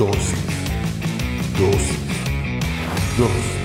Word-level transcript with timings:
Dosis. 0.00 0.32
Dosis. 1.58 1.98
Dosis. 3.18 3.60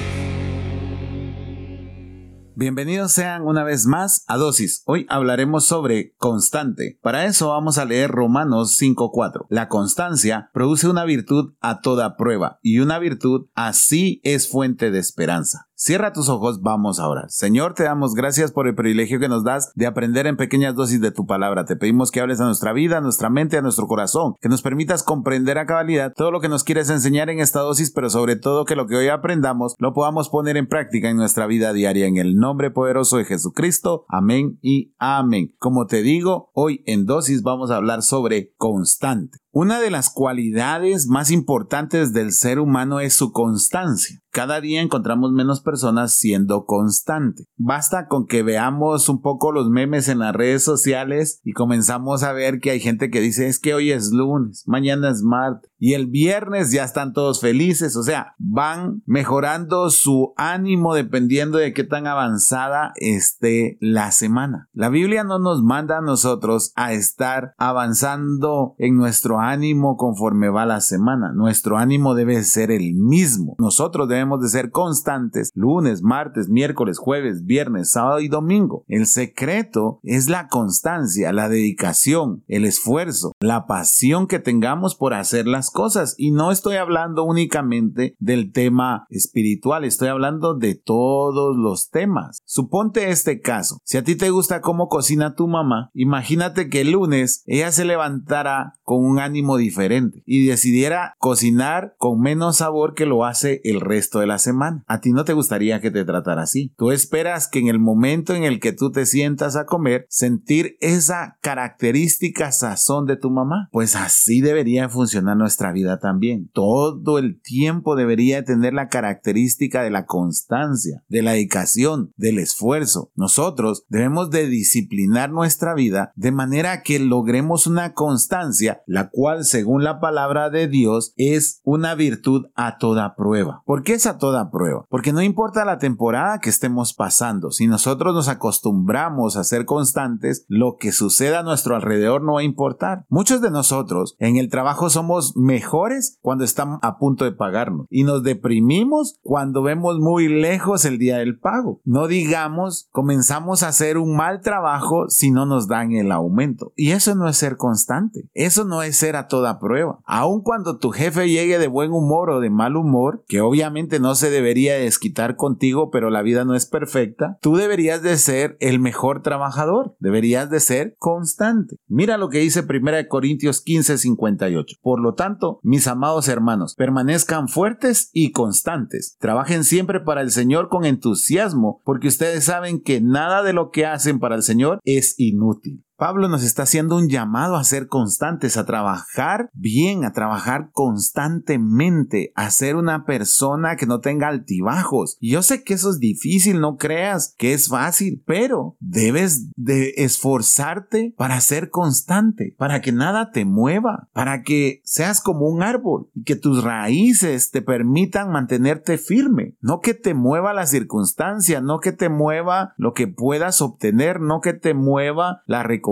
Bienvenidos 2.58 3.14
sean 3.14 3.44
una 3.44 3.64
vez 3.64 3.86
más 3.86 4.26
a 4.28 4.36
Dosis. 4.36 4.84
Hoy 4.86 5.06
hablaremos 5.08 5.66
sobre 5.66 6.14
constante. 6.18 7.00
Para 7.02 7.26
eso 7.26 7.50
vamos 7.50 7.78
a 7.78 7.86
leer 7.86 8.12
Romanos 8.12 8.78
5.4. 8.82 9.46
La 9.50 9.70
constancia 9.70 10.50
produce 10.54 10.90
una 10.90 11.06
virtud 11.06 11.54
a 11.62 11.80
toda 11.80 12.18
prueba 12.18 12.60
y 12.62 12.80
una 12.80 13.00
virtud 13.00 13.48
así 13.56 14.20
es 14.26 14.50
fuente 14.50 14.92
de 14.92 15.00
esperanza. 15.00 15.70
Cierra 15.78 16.14
tus 16.14 16.30
ojos, 16.30 16.62
vamos 16.62 17.02
ahora. 17.02 17.26
Señor, 17.28 17.74
te 17.74 17.84
damos 17.84 18.14
gracias 18.14 18.54
por 18.54 18.66
el 18.66 18.76
privilegio 18.76 19.20
que 19.20 19.28
nos 19.28 19.44
das 19.44 19.74
de 19.76 19.86
aprender 19.86 20.26
en 20.26 20.38
pequeñas 20.38 20.74
dosis 20.74 21.02
de 21.02 21.12
tu 21.12 21.26
palabra. 21.26 21.66
Te 21.66 21.76
pedimos 21.76 22.12
que 22.12 22.22
hables 22.22 22.40
a 22.40 22.46
nuestra 22.46 22.72
vida, 22.72 23.00
a 23.00 23.02
nuestra 23.02 23.30
mente, 23.30 23.58
a 23.58 23.62
nuestro 23.62 23.86
corazón, 23.86 24.36
que 24.40 24.48
nos 24.48 24.62
permitas 24.62 25.04
comprender 25.04 25.58
a 25.58 25.66
cabalidad 25.66 26.14
todo 26.16 26.32
lo 26.32 26.40
que 26.40 26.48
nos 26.48 26.64
quieres 26.64 26.90
enseñar 26.90 27.30
en 27.30 27.42
esta 27.42 27.60
dosis, 27.60 27.92
pero 27.92 28.10
sobre 28.10 28.38
todo 28.38 28.64
que 28.64 28.78
lo 28.78 28.88
que 28.88 28.96
hoy 28.96 29.10
aprendamos 29.10 29.76
lo 29.78 29.94
podamos 29.94 30.30
poner 30.30 30.56
en 30.56 30.68
práctica 30.68 31.10
en 31.10 31.18
nuestra 31.18 31.46
vida 31.46 31.74
diaria. 31.74 32.08
En 32.08 32.16
el 32.16 32.36
nombre 32.38 32.72
poderoso 32.72 33.18
de 33.18 33.26
Jesucristo. 33.26 34.06
Amén 34.08 34.58
y 34.62 34.94
amén. 34.98 35.56
Como 35.60 35.88
te 35.88 36.04
digo, 36.04 36.52
hoy 36.54 36.84
en 36.86 37.06
dosis 37.06 37.44
vamos 37.44 37.70
a 37.70 37.76
hablar 37.76 38.02
sobre 38.02 38.54
constante. 38.56 39.40
Una 39.58 39.80
de 39.80 39.90
las 39.90 40.10
cualidades 40.10 41.08
más 41.08 41.32
importantes 41.32 42.12
del 42.12 42.34
ser 42.34 42.60
humano 42.60 43.00
es 43.00 43.14
su 43.14 43.32
constancia. 43.32 44.22
Cada 44.30 44.60
día 44.60 44.82
encontramos 44.82 45.32
menos 45.32 45.62
personas 45.62 46.20
siendo 46.20 46.66
constante. 46.66 47.46
Basta 47.56 48.10
con 48.10 48.28
que 48.28 48.44
veamos 48.44 49.08
un 49.08 49.22
poco 49.22 49.54
los 49.54 49.70
memes 49.70 50.10
en 50.10 50.20
las 50.20 50.36
redes 50.36 50.62
sociales 50.62 51.40
y 51.46 51.54
comenzamos 51.54 52.24
a 52.24 52.34
ver 52.34 52.60
que 52.60 52.72
hay 52.72 52.82
gente 52.82 53.10
que 53.10 53.22
dice 53.22 53.48
es 53.48 53.58
que 53.58 53.74
hoy 53.74 53.94
es 53.94 54.12
lunes, 54.12 54.66
mañana 54.68 55.10
es 55.10 55.22
martes 55.22 55.72
y 55.78 55.94
el 55.94 56.08
viernes 56.08 56.72
ya 56.72 56.84
están 56.84 57.14
todos 57.14 57.42
felices. 57.42 57.96
O 57.96 58.04
sea, 58.04 58.36
van 58.38 59.04
mejorando 59.06 59.90
su 59.90 60.34
ánimo 60.38 60.94
dependiendo 60.94 61.58
de 61.58 61.74
qué 61.74 61.84
tan 61.84 62.08
avanzada 62.08 62.94
esté 62.96 63.78
la 63.82 64.12
semana. 64.12 64.70
La 64.74 64.90
Biblia 64.90 65.24
no 65.24 65.40
nos 65.40 65.64
manda 65.64 65.98
a 65.98 66.02
nosotros 66.02 66.72
a 66.76 66.94
estar 66.94 67.54
avanzando 67.58 68.76
en 68.78 68.96
nuestro 68.96 69.40
ánimo 69.40 69.98
conforme 69.98 70.50
va 70.50 70.66
la 70.66 70.82
semana. 70.82 71.32
Nuestro 71.34 71.78
ánimo 71.78 72.16
debe 72.16 72.44
ser 72.44 72.72
el 72.72 72.94
mismo. 72.94 73.56
Nosotros 73.60 74.08
debemos 74.08 74.42
de 74.42 74.50
ser 74.50 74.72
constantes 74.72 75.52
lunes, 75.54 76.02
martes, 76.02 76.50
miércoles, 76.50 76.98
jueves, 76.98 77.46
viernes, 77.46 77.92
sábado 77.92 78.20
y 78.20 78.28
domingo. 78.28 78.86
El 78.88 79.08
secreto 79.08 80.00
es 80.04 80.30
la 80.30 80.48
constancia, 80.48 81.34
la 81.34 81.50
dedicación, 81.50 82.44
el 82.48 82.66
esfuerzo, 82.66 83.34
la 83.40 83.66
pasión 83.66 84.28
que 84.28 84.40
tengamos 84.40 84.96
por 84.96 85.14
hacer 85.14 85.48
las 85.48 85.65
cosas. 85.70 86.16
Y 86.18 86.32
no 86.32 86.52
estoy 86.52 86.76
hablando 86.78 87.24
únicamente 87.24 88.16
del 88.20 88.52
tema 88.52 89.06
espiritual, 89.10 89.86
estoy 89.86 90.10
hablando 90.10 90.56
de 90.56 90.76
todos 90.76 91.56
los 91.56 91.90
temas. 91.90 92.40
Suponte 92.46 93.10
este 93.10 93.42
caso. 93.42 93.80
Si 93.84 93.98
a 93.98 94.04
ti 94.04 94.16
te 94.16 94.30
gusta 94.30 94.62
cómo 94.62 94.90
cocina 94.90 95.36
tu 95.36 95.48
mamá, 95.48 95.90
imagínate 95.94 96.70
que 96.70 96.82
el 96.82 96.92
lunes 96.92 97.44
ella 97.46 97.72
se 97.72 97.86
levantara 97.86 98.74
con 98.84 99.04
un 99.04 99.20
ánimo 99.20 99.58
diferente 99.58 100.24
y 100.26 100.46
decidiera 100.46 101.16
cocinar 101.20 101.96
con 101.98 102.20
menos 102.20 102.58
sabor 102.58 102.94
que 102.94 103.06
lo 103.06 103.26
hace 103.26 103.62
el 103.64 103.82
resto 103.82 104.20
de 104.20 104.28
la 104.28 104.40
semana. 104.40 104.84
A 104.88 105.02
ti 105.02 105.12
no 105.12 105.26
te 105.26 105.34
gustaría 105.34 105.82
que 105.82 105.92
te 105.92 106.06
tratara 106.06 106.44
así. 106.44 106.74
Tú 106.78 106.92
esperas 106.92 107.48
que 107.48 107.60
en 107.60 107.68
el 107.68 107.80
momento 107.80 108.34
en 108.34 108.44
el 108.44 108.60
que 108.60 108.74
tú 108.74 108.92
te 108.92 109.06
sientas 109.06 109.56
a 109.56 109.66
comer, 109.66 110.06
sentir 110.10 110.78
esa 110.80 111.38
característica 111.42 112.52
sazón 112.52 113.06
de 113.06 113.18
tu 113.18 113.30
mamá. 113.30 113.70
Pues 113.72 113.96
así 113.96 114.42
debería 114.42 114.90
funcionar 114.90 115.38
nuestra 115.38 115.55
vida 115.72 116.00
también. 116.00 116.50
Todo 116.54 117.18
el 117.18 117.42
tiempo 117.42 117.96
debería 117.96 118.44
tener 118.44 118.74
la 118.74 118.90
característica 118.90 119.82
de 119.82 119.92
la 119.92 120.06
constancia, 120.06 121.04
de 121.08 121.22
la 121.22 121.32
dedicación, 121.32 122.12
del 122.16 122.40
esfuerzo. 122.40 123.12
Nosotros 123.16 123.86
debemos 123.90 124.30
de 124.30 124.48
disciplinar 124.48 125.32
nuestra 125.32 125.74
vida 125.74 126.12
de 126.16 126.32
manera 126.32 126.84
que 126.84 127.00
logremos 127.00 127.68
una 127.68 127.94
constancia, 127.94 128.82
la 128.86 129.10
cual 129.10 129.46
según 129.46 129.84
la 129.84 130.00
palabra 130.00 130.50
de 130.50 130.68
Dios, 130.68 131.14
es 131.16 131.62
una 131.64 131.96
virtud 131.96 132.48
a 132.56 132.78
toda 132.78 133.16
prueba. 133.16 133.64
¿Por 133.66 133.84
qué 133.84 133.94
es 133.94 134.06
a 134.06 134.18
toda 134.18 134.52
prueba? 134.52 134.86
Porque 134.90 135.14
no 135.14 135.22
importa 135.22 135.66
la 135.66 135.78
temporada 135.78 136.40
que 136.40 136.50
estemos 136.50 136.94
pasando, 136.94 137.52
si 137.52 137.68
nosotros 137.68 138.14
nos 138.14 138.28
acostumbramos 138.28 139.38
a 139.38 139.44
ser 139.44 139.66
constantes, 139.66 140.46
lo 140.48 140.78
que 140.78 140.92
suceda 140.92 141.40
a 141.40 141.44
nuestro 141.44 141.76
alrededor 141.76 142.22
no 142.22 142.34
va 142.34 142.42
a 142.42 142.44
importar. 142.44 143.06
Muchos 143.10 143.42
de 143.42 143.52
nosotros 143.52 144.16
en 144.20 144.38
el 144.38 144.50
trabajo 144.50 144.90
somos 144.90 145.36
mejores 145.46 146.18
cuando 146.22 146.44
estamos 146.44 146.80
a 146.82 146.98
punto 146.98 147.24
de 147.24 147.32
pagarnos 147.32 147.86
y 147.90 148.04
nos 148.04 148.24
deprimimos 148.24 149.20
cuando 149.22 149.62
vemos 149.62 150.00
muy 150.00 150.28
lejos 150.28 150.86
el 150.86 150.98
día 150.98 151.18
del 151.18 151.38
pago. 151.38 151.82
No 151.86 152.08
digamos, 152.08 152.90
comenzamos 152.92 153.62
a 153.62 153.68
hacer 153.68 153.98
un 153.98 154.16
mal 154.16 154.42
trabajo 154.42 155.08
si 155.08 155.32
no 155.32 155.46
nos 155.46 155.68
dan 155.68 155.92
el 155.92 156.12
aumento. 156.12 156.74
Y 156.76 156.92
eso 156.92 157.14
no 157.16 157.28
es 157.28 157.38
ser 157.38 157.58
constante. 157.58 158.28
Eso 158.34 158.66
no 158.66 158.82
es 158.82 158.98
ser 158.98 159.16
a 159.16 159.28
toda 159.28 159.60
prueba. 159.60 160.00
Aun 160.06 160.42
cuando 160.42 160.80
tu 160.80 160.90
jefe 160.90 161.30
llegue 161.30 161.60
de 161.60 161.68
buen 161.68 161.92
humor 161.92 162.32
o 162.32 162.40
de 162.40 162.50
mal 162.50 162.76
humor, 162.76 163.24
que 163.28 163.42
obviamente 163.42 164.00
no 164.00 164.16
se 164.16 164.30
debería 164.30 164.76
desquitar 164.76 165.36
contigo, 165.36 165.92
pero 165.92 166.10
la 166.10 166.24
vida 166.24 166.44
no 166.44 166.56
es 166.56 166.66
perfecta, 166.66 167.38
tú 167.42 167.56
deberías 167.56 168.02
de 168.02 168.18
ser 168.18 168.58
el 168.60 168.80
mejor 168.80 169.22
trabajador, 169.22 169.96
deberías 170.00 170.50
de 170.50 170.60
ser 170.60 170.96
constante. 170.98 171.78
Mira 171.88 172.18
lo 172.18 172.30
que 172.30 172.40
dice 172.40 172.66
1 172.68 173.08
Corintios 173.10 173.62
15, 173.62 174.00
58. 174.00 174.78
Por 174.82 175.00
lo 175.00 175.14
tanto, 175.14 175.35
mis 175.64 175.88
amados 175.88 176.28
hermanos, 176.28 176.76
permanezcan 176.76 177.48
fuertes 177.48 178.10
y 178.14 178.32
constantes. 178.32 179.18
Trabajen 179.20 179.64
siempre 179.64 180.00
para 180.00 180.22
el 180.22 180.32
Señor 180.32 180.70
con 180.70 180.86
entusiasmo, 180.86 181.82
porque 181.86 182.08
ustedes 182.08 182.46
saben 182.46 182.82
que 182.82 183.02
nada 183.02 183.44
de 183.44 183.54
lo 183.54 183.72
que 183.72 183.86
hacen 183.86 184.20
para 184.20 184.36
el 184.36 184.44
Señor 184.44 184.80
es 184.84 185.16
inútil. 185.18 185.85
Pablo 185.98 186.28
nos 186.28 186.44
está 186.44 186.64
haciendo 186.64 186.98
un 186.98 187.08
llamado 187.08 187.56
a 187.56 187.64
ser 187.64 187.88
constantes, 187.88 188.58
a 188.58 188.66
trabajar 188.66 189.50
bien, 189.54 190.04
a 190.04 190.12
trabajar 190.12 190.70
constantemente, 190.74 192.32
a 192.36 192.50
ser 192.52 192.76
una 192.76 193.06
persona 193.06 193.78
que 193.78 193.86
no 193.86 194.00
tenga 194.00 194.28
altibajos. 194.28 195.18
Yo 195.22 195.42
sé 195.42 195.64
que 195.64 195.76
eso 195.76 195.90
es 195.90 196.00
difícil, 196.00 196.60
no 196.60 196.76
creas 196.76 197.34
que 197.38 197.54
es 197.54 197.70
fácil, 197.70 198.22
pero 198.26 198.76
debes 198.80 199.52
de 199.56 199.94
esforzarte 199.98 201.14
para 201.18 201.40
ser 201.40 201.70
constante, 201.70 202.56
para 202.58 202.82
que 202.82 202.92
nada 202.92 203.32
te 203.32 203.46
mueva, 203.46 204.10
para 204.14 204.44
que 204.44 204.82
seas 204.84 205.22
como 205.22 205.48
un 205.48 205.64
árbol 205.64 206.10
y 206.14 206.24
que 206.24 206.36
tus 206.36 206.64
raíces 206.64 207.52
te 207.52 207.62
permitan 207.62 208.32
mantenerte 208.32 208.98
firme, 208.98 209.56
no 209.62 209.80
que 209.80 209.94
te 209.94 210.14
mueva 210.14 210.54
la 210.54 210.66
circunstancia, 210.66 211.62
no 211.62 211.80
que 211.80 211.92
te 211.92 212.10
mueva 212.10 212.74
lo 212.78 212.94
que 212.94 213.08
puedas 213.08 213.62
obtener, 213.62 214.20
no 214.20 214.42
que 214.42 214.54
te 214.54 214.74
mueva 214.74 215.44
la 215.46 215.64
recompensa, 215.64 215.86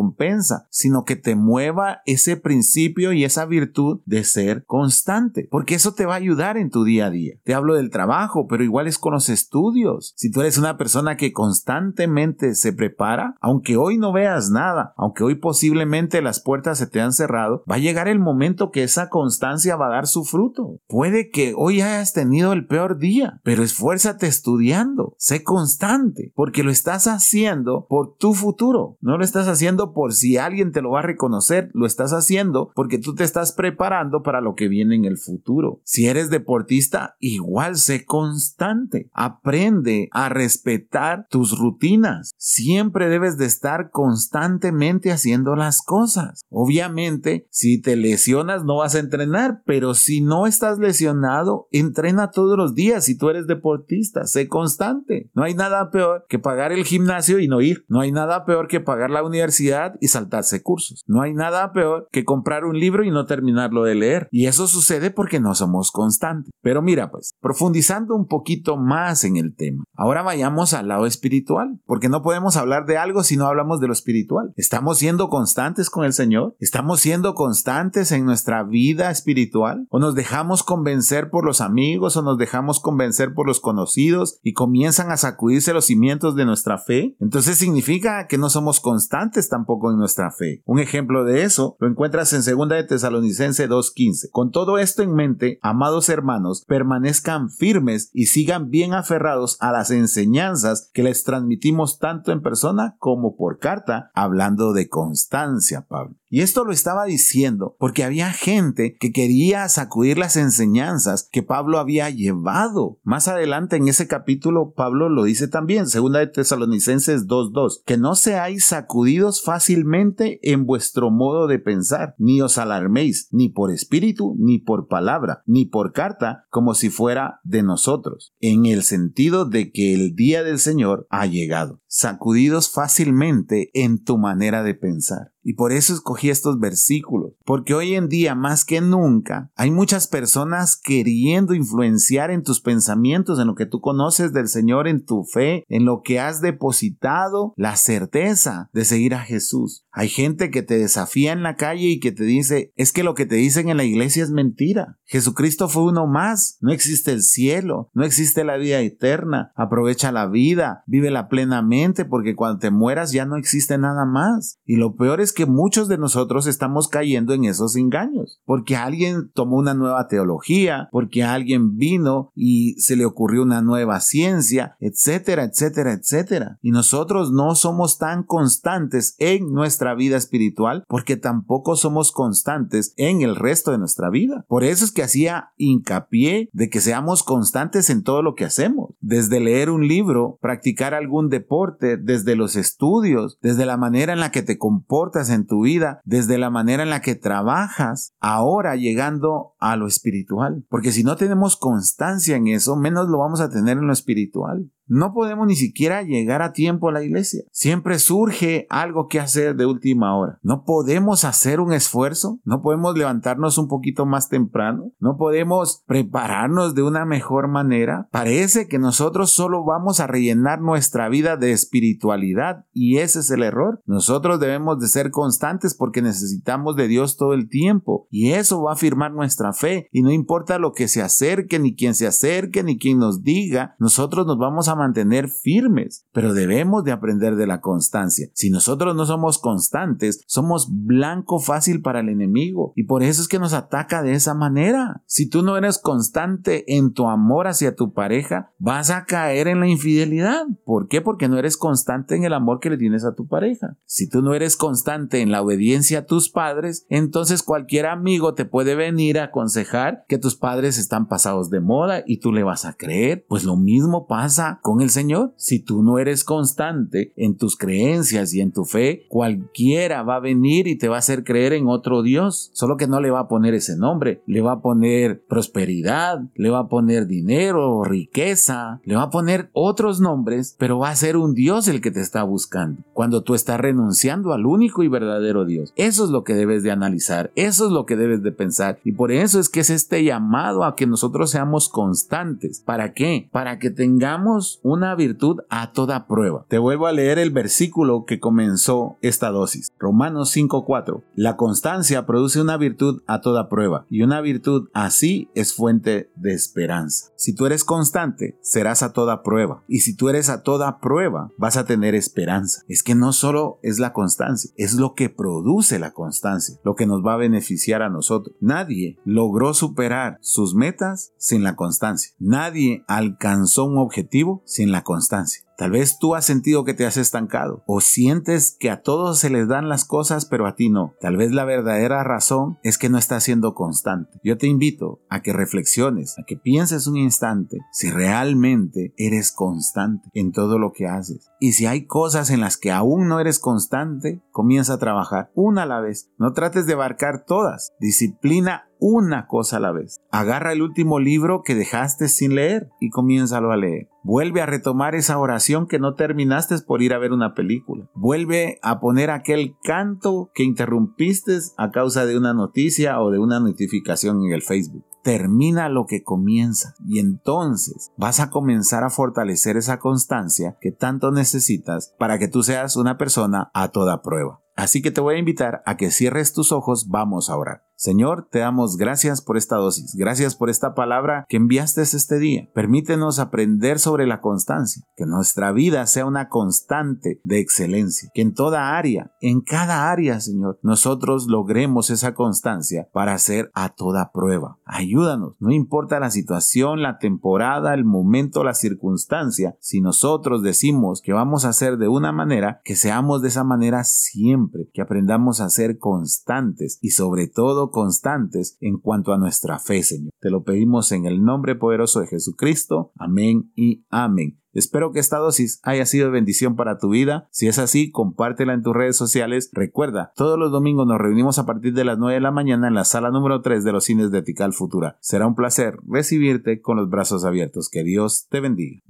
sino 0.70 1.04
que 1.06 1.16
te 1.16 1.36
mueva 1.36 2.02
ese 2.06 2.38
principio 2.38 3.14
y 3.14 3.24
esa 3.24 3.46
virtud 3.46 4.02
de 4.06 4.24
ser 4.24 4.66
constante, 4.66 5.48
porque 5.50 5.76
eso 5.76 5.94
te 5.94 6.06
va 6.06 6.14
a 6.14 6.18
ayudar 6.18 6.58
en 6.58 6.70
tu 6.70 6.84
día 6.84 7.08
a 7.08 7.10
día. 7.10 7.36
Te 7.44 7.54
hablo 7.54 7.76
del 7.76 7.90
trabajo, 7.90 8.48
pero 8.48 8.64
igual 8.64 8.88
es 8.88 8.98
con 8.98 9.14
los 9.14 9.30
estudios. 9.30 10.14
Si 10.16 10.32
tú 10.32 10.42
eres 10.42 10.58
una 10.58 10.78
persona 10.78 11.18
que 11.18 11.34
constantemente 11.34 12.56
se 12.56 12.74
prepara, 12.74 13.36
aunque 13.42 13.78
hoy 13.78 13.98
no 13.98 14.12
veas 14.12 14.50
nada, 14.50 14.94
aunque 14.98 15.24
hoy 15.24 15.36
posiblemente 15.36 16.22
las 16.22 16.42
puertas 16.42 16.78
se 16.78 16.88
te 16.88 17.02
han 17.02 17.14
cerrado, 17.14 17.64
va 17.70 17.76
a 17.76 17.80
llegar 17.80 18.08
el 18.08 18.20
momento 18.20 18.72
que 18.72 18.84
esa 18.84 19.10
constancia 19.10 19.76
va 19.76 19.88
a 19.88 19.96
dar 19.96 20.08
su 20.08 20.24
fruto. 20.24 20.80
Puede 20.88 21.30
que 21.30 21.54
hoy 21.56 21.82
hayas 21.82 22.14
tenido 22.14 22.54
el 22.54 22.66
peor 22.66 22.98
día, 22.98 23.40
pero 23.44 23.64
esfuérzate 23.64 24.28
estudiando, 24.28 25.16
sé 25.18 25.44
constante, 25.44 26.32
porque 26.36 26.64
lo 26.64 26.72
estás 26.72 27.08
haciendo 27.08 27.86
por 27.88 28.16
tu 28.18 28.34
futuro, 28.34 28.98
no 29.02 29.18
lo 29.18 29.24
estás 29.24 29.48
haciendo 29.48 29.83
por 29.92 30.14
si 30.14 30.38
alguien 30.38 30.72
te 30.72 30.82
lo 30.82 30.92
va 30.92 31.00
a 31.00 31.04
reconocer, 31.04 31.70
lo 31.74 31.86
estás 31.86 32.14
haciendo 32.14 32.72
porque 32.76 33.00
tú 33.00 33.16
te 33.16 33.26
estás 33.26 33.52
preparando 33.52 34.24
para 34.24 34.40
lo 34.40 34.56
que 34.56 34.70
viene 34.70 34.96
en 34.96 35.04
el 35.04 35.18
futuro. 35.18 35.82
Si 35.84 36.08
eres 36.08 36.30
deportista, 36.30 37.18
igual 37.20 37.76
sé 37.76 38.06
constante. 38.06 39.10
Aprende 39.12 40.08
a 40.12 40.30
respetar 40.30 41.28
tus 41.30 41.58
rutinas. 41.60 42.32
Siempre 42.38 43.10
debes 43.10 43.38
de 43.38 43.46
estar 43.46 43.92
constantemente 43.92 45.12
haciendo 45.12 45.56
las 45.56 45.82
cosas. 45.82 46.44
Obviamente, 46.50 47.48
si 47.50 47.82
te 47.82 47.96
lesionas 47.96 48.64
no 48.64 48.78
vas 48.78 48.96
a 48.96 49.00
entrenar, 49.00 49.62
pero 49.66 49.94
si 49.94 50.22
no 50.22 50.48
estás 50.48 50.80
lesionado, 50.80 51.68
entrena 51.72 52.32
todos 52.32 52.58
los 52.58 52.76
días. 52.76 53.06
Si 53.06 53.18
tú 53.18 53.30
eres 53.30 53.48
deportista, 53.48 54.26
sé 54.28 54.48
constante. 54.48 55.30
No 55.34 55.44
hay 55.44 55.56
nada 55.56 55.90
peor 55.92 56.26
que 56.30 56.40
pagar 56.40 56.72
el 56.72 56.86
gimnasio 56.86 57.40
y 57.40 57.48
no 57.48 57.62
ir. 57.62 57.86
No 57.88 58.02
hay 58.02 58.12
nada 58.12 58.46
peor 58.46 58.68
que 58.68 58.80
pagar 58.80 59.10
la 59.10 59.24
universidad 59.24 59.73
y 60.02 60.08
saltarse 60.08 60.62
cursos. 60.62 61.04
No 61.08 61.22
hay 61.22 61.34
nada 61.34 61.72
peor 61.72 62.08
que 62.12 62.26
comprar 62.26 62.66
un 62.66 62.80
libro 62.80 63.04
y 63.04 63.12
no 63.12 63.26
terminarlo 63.26 63.84
de 63.84 63.96
leer. 63.96 64.28
Y 64.32 64.48
eso 64.48 64.68
sucede 64.68 65.12
porque 65.12 65.40
no 65.40 65.56
somos 65.56 65.92
constantes. 65.92 66.52
Pero 66.62 66.82
mira, 66.82 67.12
pues, 67.12 67.34
profundizando 67.42 68.16
un 68.16 68.28
poquito 68.28 68.78
más 68.78 69.24
en 69.24 69.38
el 69.38 69.56
tema. 69.56 69.84
Ahora 70.04 70.22
vayamos 70.22 70.74
al 70.74 70.90
lado 70.90 71.06
espiritual, 71.06 71.80
porque 71.86 72.10
no 72.10 72.24
podemos 72.24 72.58
hablar 72.58 72.86
de 72.86 72.98
algo 72.98 73.24
si 73.24 73.38
no 73.38 73.48
hablamos 73.48 73.80
de 73.80 73.88
lo 73.88 73.94
espiritual. 73.94 74.52
¿Estamos 74.58 74.98
siendo 74.98 75.30
constantes 75.30 75.90
con 75.90 76.04
el 76.04 76.12
Señor? 76.12 76.58
¿Estamos 76.60 77.00
siendo 77.00 77.36
constantes 77.36 78.12
en 78.12 78.26
nuestra 78.26 78.64
vida 78.64 79.10
espiritual? 79.12 79.88
¿O 79.90 80.00
nos 80.00 80.14
dejamos 80.14 80.62
convencer 80.64 81.30
por 81.30 81.46
los 81.46 81.62
amigos 81.62 82.18
o 82.18 82.22
nos 82.22 82.38
dejamos 82.38 82.82
convencer 82.82 83.34
por 83.34 83.48
los 83.48 83.62
conocidos 83.62 84.40
y 84.44 84.52
comienzan 84.52 85.10
a 85.10 85.16
sacudirse 85.16 85.72
los 85.72 85.86
cimientos 85.86 86.36
de 86.36 86.44
nuestra 86.44 86.80
fe? 86.80 87.16
Entonces 87.22 87.58
significa 87.58 88.28
que 88.28 88.38
no 88.38 88.50
somos 88.50 88.82
constantes 88.82 89.48
tampoco 89.48 89.90
en 89.90 90.00
nuestra 90.00 90.32
fe. 90.32 90.64
Un 90.66 90.80
ejemplo 90.80 91.24
de 91.24 91.44
eso 91.44 91.78
lo 91.80 91.88
encuentras 91.88 92.34
en 92.34 92.44
2 92.44 92.68
de 92.68 92.84
Tesalonicense 92.84 93.70
2.15. 93.70 94.32
Con 94.34 94.52
todo 94.52 94.80
esto 94.80 95.02
en 95.02 95.14
mente, 95.14 95.60
amados 95.62 96.10
hermanos, 96.10 96.66
permanezcan 96.68 97.50
firmes 97.50 98.10
y 98.12 98.26
sigan 98.26 98.70
bien 98.70 98.94
aferrados 98.94 99.56
a 99.62 99.72
las 99.72 99.93
enseñanzas 99.98 100.90
que 100.94 101.04
les 101.04 101.24
transmitimos 101.24 102.00
tanto 102.00 102.32
en 102.32 102.42
persona 102.42 102.96
como 103.00 103.36
por 103.36 103.60
carta, 103.60 104.12
hablando 104.14 104.74
de 104.74 104.90
constancia, 104.90 105.86
Pablo. 105.88 106.16
Y 106.34 106.42
esto 106.42 106.66
lo 106.66 106.72
estaba 106.72 107.06
diciendo 107.06 107.76
porque 107.78 108.04
había 108.04 108.32
gente 108.32 108.98
que 109.00 109.12
quería 109.12 109.70
sacudir 109.70 110.18
las 110.18 110.36
enseñanzas 110.36 111.30
que 111.32 111.44
Pablo 111.44 111.78
había 111.78 112.10
llevado. 112.10 112.98
Más 113.04 113.28
adelante 113.28 113.76
en 113.76 113.88
ese 113.88 114.08
capítulo 114.08 114.74
Pablo 114.76 115.10
lo 115.10 115.26
dice 115.26 115.48
también, 115.48 115.86
segunda 115.86 116.18
de 116.18 116.26
Tesalonicenses 116.26 117.28
2.2, 117.28 117.84
que 117.86 118.00
no 118.00 118.16
seáis 118.16 118.66
sacudidos 118.66 119.44
fácilmente 119.44 120.40
en 120.42 120.66
vuestro 120.66 121.12
modo 121.12 121.46
de 121.46 121.60
pensar, 121.60 122.16
ni 122.18 122.42
os 122.42 122.58
alarméis, 122.58 123.28
ni 123.30 123.50
por 123.50 123.70
espíritu, 123.70 124.36
ni 124.40 124.58
por 124.58 124.88
palabra, 124.88 125.44
ni 125.46 125.66
por 125.66 125.92
carta, 125.92 126.48
como 126.50 126.74
si 126.74 126.90
fuera 126.90 127.42
de 127.44 127.62
nosotros, 127.62 128.34
en 128.40 128.66
el 128.66 128.82
sentido 128.82 129.46
de 129.46 129.72
que 129.72 129.94
el 129.94 130.16
día 130.16 130.42
del 130.42 130.58
Señor 130.58 131.06
ha 131.12 131.28
llegado, 131.28 131.84
sacudidos 131.86 132.72
fácilmente 132.72 133.70
en 133.76 134.04
tu 134.04 134.18
manera 134.18 134.64
de 134.64 134.74
pensar. 134.74 135.33
Y 135.44 135.54
por 135.54 135.72
eso 135.72 135.94
escogí 135.94 136.30
estos 136.30 136.60
versículos, 136.60 137.34
porque 137.46 137.74
hoy 137.74 137.96
en 137.96 138.08
día 138.08 138.34
más 138.34 138.66
que 138.66 138.82
nunca 138.82 139.52
hay 139.56 139.72
muchas 139.72 140.08
personas 140.08 140.78
queriendo 140.82 141.54
influenciar 141.54 142.32
en 142.32 142.44
tus 142.44 142.62
pensamientos, 142.62 143.40
en 143.40 143.48
lo 143.48 143.56
que 143.56 143.66
tú 143.66 143.82
conoces 143.82 144.34
del 144.34 144.48
Señor, 144.48 144.88
en 144.88 145.04
tu 145.04 145.24
fe, 145.24 145.66
en 145.68 145.86
lo 145.86 146.02
que 146.04 146.20
has 146.20 146.42
depositado 146.42 147.54
la 147.58 147.76
certeza 147.76 148.70
de 148.74 148.86
seguir 148.86 149.16
a 149.16 149.20
Jesús. 149.20 149.86
Hay 149.92 150.10
gente 150.10 150.50
que 150.50 150.64
te 150.64 150.78
desafía 150.78 151.34
en 151.34 151.44
la 151.44 151.56
calle 151.56 151.88
y 151.88 152.00
que 152.00 152.12
te 152.12 152.24
dice, 152.24 152.72
es 152.76 152.92
que 152.94 153.04
lo 153.04 153.14
que 153.14 153.26
te 153.26 153.36
dicen 153.36 153.70
en 153.70 153.78
la 153.78 153.84
iglesia 153.84 154.24
es 154.24 154.32
mentira. 154.32 154.98
Jesucristo 155.06 155.68
fue 155.68 155.84
uno 155.84 156.08
más, 156.08 156.58
no 156.62 156.72
existe 156.72 157.12
el 157.12 157.22
cielo, 157.22 157.90
no 157.94 158.06
existe 158.06 158.44
la 158.44 158.58
vida 158.58 158.80
eterna, 158.80 159.52
aprovecha 159.56 160.12
la 160.12 160.28
vida, 160.28 160.84
vívela 160.88 161.28
plenamente 161.28 162.06
porque 162.06 162.36
cuando 162.36 162.60
te 162.60 162.72
mueras 162.72 163.12
ya 163.12 163.26
no 163.26 163.38
existe 163.38 163.78
nada 163.78 164.06
más. 164.06 164.60
Y 164.66 164.78
lo 164.78 164.96
peor 164.96 165.22
es 165.22 165.33
que 165.34 165.46
muchos 165.46 165.88
de 165.88 165.98
nosotros 165.98 166.48
estamos 166.48 166.88
cayendo 166.88 167.34
en 167.34 167.46
esos 167.46 167.76
engaños, 167.76 168.40
porque 168.46 168.76
alguien 168.76 169.32
tomó 169.34 169.58
una 169.58 169.74
nueva 169.74 170.08
teología, 170.08 170.90
porque 170.92 171.24
alguien 171.24 171.78
vino 171.78 172.32
y 172.36 172.76
se 172.80 172.96
le 172.96 173.06
ocurrió 173.06 173.44
una 173.44 173.62
nueva 173.62 174.00
ciencia, 174.00 174.76
etcétera, 174.80 175.44
etcétera, 175.44 175.94
etcétera. 175.94 176.60
Y 176.62 176.72
nosotros 176.72 177.32
no 177.32 177.56
somos 177.56 177.98
tan 177.98 178.24
constantes 178.24 179.16
en 179.18 179.52
nuestra 179.52 179.96
vida 179.96 180.18
espiritual 180.18 180.86
porque 180.88 181.18
tampoco 181.18 181.76
somos 181.76 182.12
constantes 182.12 182.94
en 182.98 183.22
el 183.22 183.36
resto 183.36 183.72
de 183.72 183.78
nuestra 183.78 184.10
vida. 184.10 184.46
Por 184.48 184.64
eso 184.64 184.86
es 184.86 184.92
que 184.92 185.04
hacía 185.04 185.52
hincapié 185.58 186.50
de 186.54 186.70
que 186.70 186.82
seamos 186.82 187.24
constantes 187.24 187.90
en 187.90 188.04
todo 188.04 188.22
lo 188.22 188.36
que 188.36 188.46
hacemos, 188.46 188.92
desde 189.02 189.40
leer 189.40 189.70
un 189.70 189.88
libro, 189.88 190.38
practicar 190.42 190.94
algún 190.94 191.30
deporte, 191.30 191.98
desde 191.98 192.36
los 192.36 192.56
estudios, 192.56 193.38
desde 193.42 193.66
la 193.66 193.78
manera 193.78 194.14
en 194.14 194.20
la 194.20 194.32
que 194.32 194.42
te 194.42 194.58
comportas 194.58 195.23
en 195.30 195.46
tu 195.46 195.64
vida, 195.64 196.02
desde 196.04 196.38
la 196.38 196.50
manera 196.50 196.84
en 196.84 196.90
la 196.90 197.02
que 197.02 197.16
trabajas, 197.16 198.14
ahora 198.20 198.76
llegando 198.76 199.53
a 199.64 199.78
lo 199.78 199.88
espiritual. 199.88 200.66
Porque 200.70 200.92
si 200.92 201.04
no 201.04 201.16
tenemos 201.16 201.56
constancia 201.56 202.36
en 202.36 202.48
eso, 202.48 202.76
menos 202.76 203.08
lo 203.08 203.20
vamos 203.20 203.40
a 203.40 203.50
tener 203.50 203.78
en 203.78 203.88
lo 203.88 203.94
espiritual. 203.94 204.70
No 204.86 205.14
podemos 205.14 205.48
ni 205.48 205.56
siquiera 205.56 206.04
llegar 206.04 206.42
a 206.42 206.52
tiempo 206.52 206.90
a 206.90 206.92
la 206.92 207.04
iglesia. 207.04 207.44
Siempre 207.52 208.00
surge 208.00 208.68
algo 208.70 209.08
que 209.08 209.20
hacer 209.20 209.56
de 209.56 209.66
última 209.66 210.18
hora. 210.18 210.40
No 210.44 210.66
podemos 210.66 211.24
hacer 211.24 211.62
un 211.62 211.72
esfuerzo. 211.72 212.40
No 212.44 212.62
podemos 212.62 212.98
levantarnos 212.98 213.58
un 213.58 213.70
poquito 213.70 214.06
más 214.06 214.28
temprano. 214.28 214.92
No 215.00 215.16
podemos 215.16 215.84
prepararnos 215.88 216.76
de 216.76 216.84
una 216.84 217.06
mejor 217.06 217.48
manera. 217.48 218.10
Parece 218.12 218.68
que 218.68 218.78
nosotros 218.78 219.32
solo 219.32 219.64
vamos 219.64 220.02
a 220.02 220.08
rellenar 220.08 220.60
nuestra 220.60 221.08
vida 221.08 221.38
de 221.38 221.54
espiritualidad 221.54 222.66
y 222.74 222.98
ese 222.98 223.20
es 223.20 223.32
el 223.32 223.44
error. 223.44 223.82
Nosotros 223.86 224.40
debemos 224.40 224.80
de 224.80 224.88
ser 224.88 225.12
constantes 225.12 225.76
porque 225.76 226.02
necesitamos 226.02 226.76
de 226.76 226.90
Dios 226.90 227.16
todo 227.16 227.34
el 227.34 227.48
tiempo 227.48 228.08
y 228.12 228.34
eso 228.34 228.62
va 228.62 228.72
a 228.72 228.76
afirmar 228.76 229.14
nuestra 229.14 229.53
fe 229.54 229.88
y 229.92 230.02
no 230.02 230.12
importa 230.12 230.60
lo 230.60 230.74
que 230.74 230.88
se 230.88 231.02
acerque 231.02 231.60
ni 231.60 231.76
quien 231.76 231.96
se 231.96 232.08
acerque 232.08 232.64
ni 232.64 232.78
quien 232.78 233.00
nos 233.00 233.24
diga, 233.24 233.76
nosotros 233.80 234.26
nos 234.26 234.38
vamos 234.38 234.68
a 234.68 234.76
mantener 234.76 235.30
firmes, 235.30 236.06
pero 236.12 236.34
debemos 236.34 236.84
de 236.84 236.92
aprender 236.92 237.36
de 237.36 237.48
la 237.48 237.62
constancia. 237.62 238.30
Si 238.34 238.50
nosotros 238.50 238.96
no 238.96 239.06
somos 239.06 239.40
constantes, 239.40 240.24
somos 240.28 240.68
blanco 240.72 241.40
fácil 241.40 241.82
para 241.82 242.02
el 242.02 242.10
enemigo 242.10 242.74
y 242.76 242.84
por 242.84 243.04
eso 243.04 243.22
es 243.22 243.28
que 243.28 243.40
nos 243.40 243.54
ataca 243.54 244.02
de 244.02 244.14
esa 244.14 244.34
manera. 244.34 245.04
Si 245.06 245.30
tú 245.30 245.44
no 245.44 245.58
eres 245.58 245.80
constante 245.80 246.76
en 246.76 246.94
tu 246.94 247.08
amor 247.08 247.48
hacia 247.48 247.76
tu 247.76 247.94
pareja, 247.94 248.54
vas 248.58 248.90
a 248.90 249.06
caer 249.06 249.48
en 249.48 249.60
la 249.60 249.68
infidelidad. 249.68 250.44
¿Por 250.66 250.88
qué? 250.88 251.02
Porque 251.02 251.28
no 251.28 251.38
eres 251.38 251.58
constante 251.58 252.16
en 252.16 252.24
el 252.24 252.34
amor 252.34 252.60
que 252.60 252.70
le 252.70 252.78
tienes 252.78 253.06
a 253.06 253.16
tu 253.16 253.28
pareja. 253.28 253.78
Si 253.86 254.10
tú 254.10 254.22
no 254.22 254.34
eres 254.34 254.58
constante 254.58 255.22
en 255.22 255.32
la 255.32 255.42
obediencia 255.42 256.00
a 256.00 256.06
tus 256.06 256.30
padres, 256.30 256.86
entonces 256.90 257.44
cualquier 257.44 257.86
amigo 257.86 258.34
te 258.34 258.46
puede 258.46 258.76
venir 258.76 259.20
a 259.20 259.32
aconsejar 259.44 260.06
que 260.08 260.18
tus 260.18 260.38
padres 260.38 260.78
están 260.78 261.10
pasados 261.10 261.50
de 261.50 261.60
moda 261.60 262.04
y 262.08 262.18
tú 262.18 262.32
le 262.32 262.44
vas 262.44 262.64
a 262.64 262.74
creer. 262.74 263.26
Pues 263.28 263.44
lo 263.44 263.58
mismo 263.58 264.08
pasa 264.08 264.60
con 264.62 264.82
el 264.82 264.90
Señor. 264.90 265.34
Si 265.36 265.60
tú 265.60 265.84
no 265.84 266.00
eres 266.00 266.24
constante 266.24 267.12
en 267.18 267.36
tus 267.36 267.58
creencias 267.58 268.34
y 268.34 268.40
en 268.40 268.54
tu 268.54 268.64
fe, 268.64 269.06
cualquiera 269.10 270.02
va 270.04 270.16
a 270.16 270.22
venir 270.22 270.68
y 270.68 270.78
te 270.78 270.88
va 270.88 270.96
a 270.96 271.00
hacer 271.00 271.26
creer 271.26 271.52
en 271.52 271.68
otro 271.68 272.04
Dios, 272.04 272.52
solo 272.54 272.78
que 272.78 272.88
no 272.88 273.02
le 273.02 273.12
va 273.12 273.22
a 273.22 273.28
poner 273.28 273.54
ese 273.54 273.76
nombre, 273.76 274.22
le 274.28 274.40
va 274.40 274.54
a 274.54 274.62
poner 274.62 275.26
prosperidad, 275.28 276.22
le 276.36 276.50
va 276.50 276.60
a 276.60 276.70
poner 276.70 277.06
dinero, 277.06 277.84
riqueza, 277.84 278.80
le 278.86 278.96
va 278.96 279.04
a 279.04 279.10
poner 279.10 279.50
otros 279.52 280.00
nombres, 280.00 280.56
pero 280.58 280.80
va 280.80 280.90
a 280.90 280.96
ser 280.96 281.18
un 281.18 281.34
Dios 281.34 281.68
el 281.68 281.82
que 281.82 281.92
te 281.92 282.00
está 282.00 282.24
buscando. 282.24 282.82
Cuando 282.94 283.24
tú 283.24 283.36
estás 283.36 283.60
renunciando 283.60 284.32
al 284.32 284.46
único 284.46 284.84
y 284.84 284.88
verdadero 284.88 285.44
Dios. 285.44 285.74
Eso 285.76 286.06
es 286.06 286.12
lo 286.12 286.24
que 286.24 286.34
debes 286.34 286.64
de 286.64 286.72
analizar, 286.72 287.32
eso 287.36 287.66
es 287.66 287.72
lo 287.74 287.86
que 287.86 287.98
debes 287.98 288.24
de 288.24 288.32
pensar 288.32 288.80
y 288.86 288.94
por 288.94 289.12
eso 289.12 289.33
es 289.40 289.50
que 289.50 289.62
es 289.62 289.70
este 289.70 290.04
llamado 290.04 290.64
a 290.64 290.76
que 290.76 290.88
nosotros 290.88 291.32
seamos 291.32 291.70
constantes. 291.70 292.62
¿Para 292.66 292.94
qué? 292.94 293.30
Para 293.32 293.60
que 293.60 293.70
tengamos 293.70 294.60
una 294.64 294.96
virtud 294.96 295.42
a 295.50 295.72
toda 295.72 296.08
prueba. 296.08 296.46
Te 296.48 296.58
vuelvo 296.58 296.88
a 296.88 296.92
leer 296.92 297.20
el 297.20 297.32
versículo 297.32 298.06
que 298.06 298.20
comenzó 298.20 298.98
esta 299.02 299.30
dosis. 299.30 299.72
Romanos 299.80 300.32
5:4. 300.36 301.04
La 301.16 301.36
constancia 301.36 302.06
produce 302.06 302.42
una 302.42 302.58
virtud 302.58 303.02
a 303.08 303.22
toda 303.22 303.50
prueba 303.50 303.86
y 303.90 304.02
una 304.02 304.22
virtud 304.22 304.70
así 304.74 305.30
es 305.36 305.54
fuente 305.54 306.12
de 306.16 306.34
esperanza. 306.34 307.12
Si 307.16 307.34
tú 307.34 307.46
eres 307.46 307.64
constante, 307.64 308.38
serás 308.42 308.84
a 308.84 308.94
toda 308.94 309.24
prueba 309.24 309.64
y 309.68 309.80
si 309.80 309.96
tú 309.96 310.10
eres 310.10 310.30
a 310.30 310.44
toda 310.44 310.80
prueba, 310.80 311.32
vas 311.38 311.58
a 311.58 311.66
tener 311.66 311.96
esperanza. 311.96 312.64
Es 312.68 312.84
que 312.84 312.96
no 312.96 313.14
solo 313.14 313.60
es 313.64 313.80
la 313.80 313.94
constancia, 313.94 314.52
es 314.58 314.76
lo 314.76 314.94
que 314.94 315.10
produce 315.10 315.80
la 315.80 315.94
constancia, 315.94 316.58
lo 316.64 316.76
que 316.76 316.86
nos 316.86 317.06
va 317.06 317.14
a 317.14 317.18
beneficiar 317.18 317.82
a 317.82 317.90
nosotros. 317.90 318.36
Nadie 318.40 318.98
logró 319.24 319.54
superar 319.54 320.18
sus 320.20 320.54
metas 320.54 321.14
sin 321.18 321.44
la 321.44 321.56
constancia. 321.56 322.12
Nadie 322.20 322.84
alcanzó 322.90 323.64
un 323.64 323.78
objetivo 323.78 324.44
sin 324.46 324.74
la 324.74 324.84
constancia. 324.84 325.44
Tal 325.58 325.72
vez 325.72 326.00
tú 326.00 326.16
has 326.16 326.26
sentido 326.26 326.66
que 326.66 326.74
te 326.74 326.86
has 326.86 326.98
estancado 326.98 327.64
o 327.68 327.80
sientes 327.80 328.58
que 328.60 328.72
a 328.72 328.82
todos 328.82 329.20
se 329.20 329.30
les 329.30 329.48
dan 329.48 329.70
las 329.70 329.86
cosas 329.86 330.26
pero 330.26 330.48
a 330.48 330.56
ti 330.56 330.70
no. 330.70 330.94
Tal 331.00 331.16
vez 331.16 331.32
la 331.32 331.46
verdadera 331.46 332.04
razón 332.04 332.58
es 332.64 332.78
que 332.78 332.90
no 332.90 332.98
estás 332.98 333.24
siendo 333.24 333.54
constante. 333.54 334.20
Yo 334.24 334.38
te 334.38 334.48
invito 334.48 335.00
a 335.10 335.22
que 335.22 335.32
reflexiones, 335.32 336.18
a 336.18 336.24
que 336.24 336.36
pienses 336.36 336.88
un 336.88 336.98
instante 336.98 337.60
si 337.72 337.92
realmente 337.92 338.94
eres 338.98 339.32
constante 339.32 340.10
en 340.14 340.32
todo 340.32 340.58
lo 340.58 340.74
que 340.74 340.88
haces. 340.88 341.30
Y 341.40 341.54
si 341.54 341.66
hay 341.66 341.86
cosas 341.86 342.30
en 342.30 342.42
las 342.42 342.58
que 342.58 342.72
aún 342.72 343.08
no 343.08 343.20
eres 343.20 343.40
constante, 343.40 344.22
comienza 344.32 344.74
a 344.74 344.80
trabajar 344.80 345.32
una 345.36 345.64
a 345.64 345.68
la 345.68 345.80
vez. 345.80 346.10
No 346.18 346.34
trates 346.34 346.66
de 346.66 346.74
abarcar 346.74 347.26
todas. 347.26 347.72
Disciplina 347.80 348.66
una 348.86 349.28
cosa 349.28 349.58
a 349.58 349.60
la 349.62 349.72
vez. 349.72 350.02
Agarra 350.12 350.52
el 350.52 350.62
último 350.62 351.00
libro 351.00 351.42
que 351.42 351.56
dejaste 351.56 352.10
sin 352.10 352.36
leer 352.36 352.70
y 352.82 352.90
comiénzalo 352.90 353.54
a 353.54 353.56
leer. 353.56 353.88
Vuelve 354.04 354.42
a 354.42 354.46
retomar 354.46 354.94
esa 354.94 355.18
oración 355.20 355.68
que 355.68 355.80
no 355.80 355.96
terminaste 355.96 356.58
por 356.68 356.82
ir 356.82 356.94
a 356.94 356.98
ver 356.98 357.14
una 357.14 357.34
película. 357.34 357.90
Vuelve 357.96 358.60
a 358.62 358.82
poner 358.82 359.10
aquel 359.10 359.56
canto 359.64 360.32
que 360.36 360.44
interrumpiste 360.44 361.38
a 361.58 361.72
causa 361.72 362.06
de 362.06 362.18
una 362.18 362.34
noticia 362.34 363.00
o 363.00 363.10
de 363.10 363.20
una 363.20 363.40
notificación 363.40 364.22
en 364.26 364.34
el 364.34 364.42
Facebook. 364.42 364.84
termina 365.02 365.68
lo 365.68 365.86
que 365.86 366.02
comienza 366.02 366.76
y 366.86 367.00
entonces 367.00 367.92
vas 367.98 368.22
a 368.22 368.30
comenzar 368.30 368.86
a 368.86 368.90
fortalecer 368.90 369.58
esa 369.58 369.78
constancia 369.80 370.58
que 370.62 370.72
tanto 370.72 371.12
necesitas 371.12 371.94
para 372.00 372.18
que 372.20 372.30
tú 372.30 372.42
seas 372.42 372.78
una 372.78 372.98
persona 372.98 373.52
a 373.54 373.70
toda 373.70 374.02
prueba. 374.02 374.40
Así 374.56 374.82
que 374.82 374.92
te 374.92 375.02
voy 375.02 375.16
a 375.16 375.20
invitar 375.20 375.62
a 375.66 375.78
que 375.78 375.92
cierres 375.92 376.34
tus 376.34 376.52
ojos, 376.52 376.88
vamos 376.90 377.30
a 377.30 377.38
orar. 377.38 377.64
Señor, 377.84 378.30
te 378.32 378.40
damos 378.40 378.78
gracias 378.78 379.22
por 379.22 379.36
esta 379.36 379.58
dosis, 379.58 379.94
gracias 379.98 380.36
por 380.36 380.50
esta 380.50 380.74
palabra 380.74 381.26
que 381.28 381.36
enviaste 381.36 381.82
este 381.82 382.18
día. 382.18 382.48
Permítenos 382.56 383.20
aprender 383.20 383.78
sobre 383.78 384.08
la 384.08 384.22
constancia, 384.22 384.86
que 384.96 385.06
nuestra 385.06 385.52
vida 385.52 385.86
sea 385.86 386.06
una 386.06 386.30
constante 386.30 387.20
de 387.26 387.40
excelencia, 387.40 388.10
que 388.14 388.22
en 388.22 388.34
toda 388.34 388.78
área, 388.78 389.12
en 389.20 389.42
cada 389.42 389.92
área, 389.92 390.22
Señor, 390.22 390.60
nosotros 390.62 391.28
logremos 391.28 391.90
esa 391.90 392.14
constancia 392.14 392.88
para 392.94 393.16
hacer 393.16 393.52
a 393.54 393.68
toda 393.68 394.14
prueba. 394.14 394.60
Ayúdanos, 394.64 395.36
no 395.42 395.52
importa 395.52 396.00
la 396.00 396.10
situación, 396.10 396.82
la 396.82 397.00
temporada, 397.00 397.74
el 397.74 397.84
momento, 397.84 398.46
la 398.46 398.54
circunstancia, 398.54 399.58
si 399.60 399.82
nosotros 399.82 400.42
decimos 400.42 401.02
que 401.02 401.12
vamos 401.12 401.44
a 401.44 401.50
hacer 401.50 401.78
de 401.78 401.90
una 401.90 402.14
manera, 402.14 402.62
que 402.64 402.78
seamos 402.78 403.22
de 403.22 403.28
esa 403.28 403.44
manera 403.44 403.84
siempre, 403.84 404.70
que 404.74 404.82
aprendamos 404.82 405.42
a 405.42 405.50
ser 405.50 405.78
constantes 405.80 406.80
y 406.82 406.92
sobre 406.92 407.28
todo 407.28 407.73
constantes 407.74 408.58
en 408.62 408.78
cuanto 408.78 409.12
a 409.12 409.18
nuestra 409.18 409.60
fe, 409.60 409.84
Señor. 409.84 410.12
Te 410.22 410.30
lo 410.30 410.44
pedimos 410.44 410.94
en 410.94 411.06
el 411.06 411.24
nombre 411.24 411.56
poderoso 411.56 412.00
de 412.00 412.08
Jesucristo. 412.08 412.94
Amén 412.96 413.52
y 413.56 413.84
amén. 413.90 414.40
Espero 414.54 414.92
que 414.92 415.00
esta 415.00 415.18
dosis 415.18 415.60
haya 415.64 415.86
sido 415.88 416.12
bendición 416.12 416.56
para 416.56 416.78
tu 416.78 416.90
vida. 416.90 417.28
Si 417.32 417.48
es 417.48 417.58
así, 417.58 417.90
compártela 417.90 418.54
en 418.54 418.62
tus 418.62 418.76
redes 418.76 418.96
sociales. 418.96 419.50
Recuerda, 419.52 420.14
todos 420.16 420.38
los 420.38 420.52
domingos 420.52 420.86
nos 420.86 421.00
reunimos 421.00 421.40
a 421.40 421.48
partir 421.48 421.74
de 421.74 421.84
las 421.84 421.98
9 421.98 422.14
de 422.14 422.22
la 422.22 422.32
mañana 422.32 422.68
en 422.68 422.76
la 422.76 422.86
sala 422.86 423.10
número 423.10 423.42
3 423.42 423.64
de 423.64 423.72
los 423.72 423.86
cines 423.86 424.12
de 424.12 424.22
Tical 424.22 424.54
Futura. 424.54 424.98
Será 425.02 425.26
un 425.26 425.34
placer 425.34 425.80
recibirte 425.88 426.62
con 426.62 426.78
los 426.78 426.88
brazos 426.88 427.26
abiertos. 427.26 427.68
Que 427.68 427.84
Dios 427.84 428.28
te 428.30 428.42
bendiga. 428.42 428.84